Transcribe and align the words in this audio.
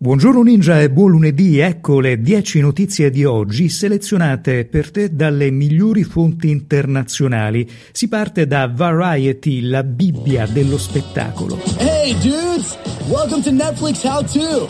Buongiorno 0.00 0.42
Ninja 0.42 0.80
e 0.80 0.90
buon 0.90 1.10
lunedì, 1.10 1.58
ecco 1.58 1.98
le 1.98 2.20
10 2.20 2.60
notizie 2.60 3.10
di 3.10 3.24
oggi 3.24 3.68
selezionate 3.68 4.64
per 4.64 4.92
te 4.92 5.12
dalle 5.12 5.50
migliori 5.50 6.04
fonti 6.04 6.50
internazionali. 6.50 7.68
Si 7.90 8.06
parte 8.06 8.46
da 8.46 8.70
Variety, 8.72 9.62
la 9.62 9.82
Bibbia 9.82 10.46
dello 10.46 10.78
spettacolo. 10.78 11.58
Hey 11.78 12.16
dudes, 12.20 12.78
welcome 13.08 13.42
to 13.42 13.50
Netflix 13.50 14.04
How 14.04 14.22
To. 14.22 14.68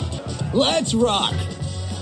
Let's 0.51 0.95
rock! 0.95 1.48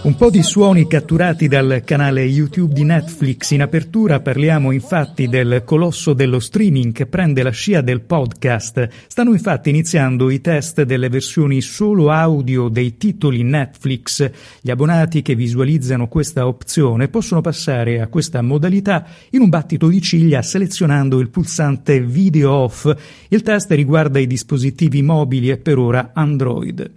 Un 0.08 0.16
po' 0.16 0.30
di 0.30 0.42
suoni 0.42 0.88
catturati 0.88 1.50
dal 1.50 1.82
canale 1.84 2.24
YouTube 2.24 2.74
di 2.74 2.86
Netflix. 2.86 3.52
In 3.52 3.62
apertura 3.62 4.22
parliamo 4.22 4.72
infatti 4.72 5.28
del 5.28 5.64
colosso 5.66 6.14
dello 6.14 6.40
streaming 6.40 6.94
che 6.94 7.08
prende 7.08 7.44
la 7.44 7.50
scia 7.50 7.82
del 7.82 8.00
podcast. 8.00 8.88
Stanno 9.08 9.34
infatti 9.34 9.70
iniziando 9.70 10.30
i 10.30 10.40
test 10.40 10.84
delle 10.84 11.10
versioni 11.10 11.60
solo 11.60 12.10
audio 12.10 12.70
dei 12.70 12.96
titoli 12.96 13.44
Netflix. 13.44 14.32
Gli 14.62 14.72
abbonati 14.72 15.22
che 15.22 15.36
visualizzano 15.36 16.08
questa 16.08 16.48
opzione 16.48 17.10
possono 17.10 17.42
passare 17.42 18.00
a 18.00 18.08
questa 18.08 18.42
modalità 18.42 19.06
in 19.32 19.42
un 19.42 19.50
battito 19.50 19.90
di 19.90 20.02
ciglia 20.02 20.42
selezionando 20.42 21.20
il 21.20 21.30
pulsante 21.30 22.00
Video 22.00 22.54
Off. 22.54 22.90
Il 23.28 23.42
test 23.42 23.72
riguarda 23.72 24.20
i 24.20 24.28
dispositivi 24.28 25.02
mobili 25.02 25.50
e 25.50 25.58
per 25.58 25.78
ora 25.78 26.12
Android. 26.14 26.92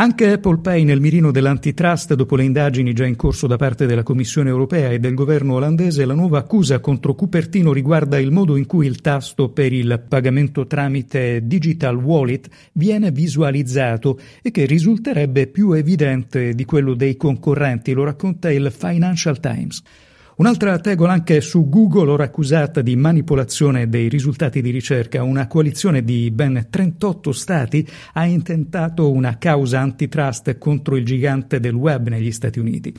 Anche 0.00 0.32
Apple 0.32 0.60
Pay 0.60 0.84
nel 0.84 0.98
mirino 0.98 1.30
dell'antitrust 1.30 2.14
dopo 2.14 2.34
le 2.34 2.44
indagini 2.44 2.94
già 2.94 3.04
in 3.04 3.16
corso 3.16 3.46
da 3.46 3.56
parte 3.56 3.84
della 3.84 4.02
Commissione 4.02 4.48
europea 4.48 4.88
e 4.88 4.98
del 4.98 5.12
governo 5.12 5.56
olandese, 5.56 6.06
la 6.06 6.14
nuova 6.14 6.38
accusa 6.38 6.78
contro 6.78 7.14
Cupertino 7.14 7.70
riguarda 7.70 8.18
il 8.18 8.30
modo 8.30 8.56
in 8.56 8.64
cui 8.64 8.86
il 8.86 9.02
tasto 9.02 9.50
per 9.50 9.74
il 9.74 10.02
pagamento 10.08 10.66
tramite 10.66 11.42
digital 11.44 11.96
wallet 11.96 12.48
viene 12.72 13.10
visualizzato 13.10 14.18
e 14.40 14.50
che 14.50 14.64
risulterebbe 14.64 15.48
più 15.48 15.72
evidente 15.72 16.54
di 16.54 16.64
quello 16.64 16.94
dei 16.94 17.18
concorrenti, 17.18 17.92
lo 17.92 18.04
racconta 18.04 18.50
il 18.50 18.72
Financial 18.74 19.38
Times. 19.38 19.82
Un'altra 20.40 20.78
tegola 20.78 21.12
anche 21.12 21.42
su 21.42 21.68
Google, 21.68 22.12
ora 22.12 22.24
accusata 22.24 22.80
di 22.80 22.96
manipolazione 22.96 23.90
dei 23.90 24.08
risultati 24.08 24.62
di 24.62 24.70
ricerca. 24.70 25.22
Una 25.22 25.46
coalizione 25.46 26.02
di 26.02 26.30
ben 26.30 26.68
38 26.70 27.30
stati 27.30 27.86
ha 28.14 28.24
intentato 28.24 29.12
una 29.12 29.36
causa 29.36 29.80
antitrust 29.80 30.56
contro 30.56 30.96
il 30.96 31.04
gigante 31.04 31.60
del 31.60 31.74
web 31.74 32.08
negli 32.08 32.32
Stati 32.32 32.58
Uniti. 32.58 32.90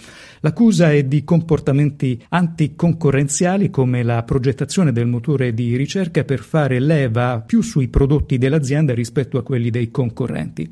L'accusa 0.42 0.92
è 0.92 1.04
di 1.04 1.24
comportamenti 1.24 2.24
anticoncorrenziali 2.30 3.72
come 3.72 4.04
la 4.04 4.22
progettazione 4.22 4.92
del 4.92 5.08
motore 5.08 5.56
di 5.56 5.76
ricerca 5.76 6.24
per 6.24 6.42
fare 6.42 6.80
leva 6.80 7.42
più 7.44 7.64
sui 7.64 7.88
prodotti 7.88 8.38
dell'azienda 8.38 8.94
rispetto 8.94 9.40
a 9.40 9.44
quelli 9.44 9.72
dei 9.72 9.90
concorrenti. 9.90 10.72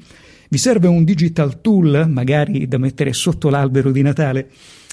Vi 0.51 0.57
serve 0.59 0.87
un 0.87 1.03
digital 1.03 1.61
tool, 1.61 2.05
magari 2.09 2.67
da 2.67 2.77
mettere 2.77 3.11
sotto 3.13 3.49
l'albero 3.49 3.91
di 3.91 4.03
Natale? 4.03 4.49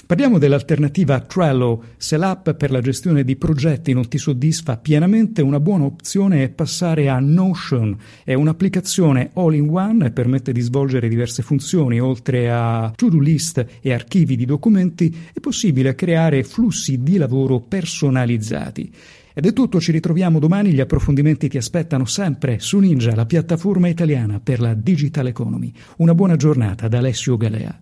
Parliamo 0.07 0.37
dell'alternativa 0.37 1.19
Trello. 1.19 1.83
Se 1.97 2.15
l'app 2.15 2.51
per 2.51 2.71
la 2.71 2.79
gestione 2.79 3.25
di 3.25 3.35
progetti 3.35 3.91
non 3.91 4.07
ti 4.07 4.17
soddisfa 4.17 4.77
pienamente, 4.77 5.41
una 5.41 5.59
buona 5.59 5.83
opzione 5.83 6.43
è 6.43 6.49
passare 6.49 7.09
a 7.09 7.19
Notion. 7.19 7.93
È 8.23 8.33
un'applicazione 8.33 9.31
all-in-one 9.33 10.05
e 10.05 10.11
permette 10.11 10.53
di 10.53 10.61
svolgere 10.61 11.09
diverse 11.09 11.43
funzioni. 11.43 11.99
Oltre 11.99 12.49
a 12.49 12.89
to-do 12.95 13.19
list 13.19 13.65
e 13.81 13.91
archivi 13.91 14.37
di 14.37 14.45
documenti, 14.45 15.13
è 15.33 15.41
possibile 15.41 15.93
creare 15.93 16.45
flussi 16.45 17.03
di 17.03 17.17
lavoro 17.17 17.59
personalizzati. 17.59 18.89
Ed 19.33 19.45
è 19.45 19.51
tutto, 19.51 19.81
ci 19.81 19.91
ritroviamo 19.91 20.39
domani, 20.39 20.71
gli 20.71 20.79
approfondimenti 20.79 21.49
ti 21.49 21.57
aspettano 21.57 22.05
sempre 22.05 22.59
su 22.59 22.79
Ninja, 22.79 23.13
la 23.13 23.25
piattaforma 23.25 23.89
italiana 23.89 24.39
per 24.39 24.61
la 24.61 24.73
digital 24.73 25.27
economy. 25.27 25.73
Una 25.97 26.15
buona 26.15 26.37
giornata 26.37 26.87
da 26.87 26.99
Alessio 26.99 27.35
Galea. 27.35 27.81